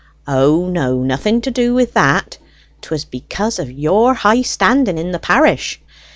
[0.27, 2.39] "O, no; nothing to do with that.
[2.81, 5.79] 'Twas because of your high standing in the parish.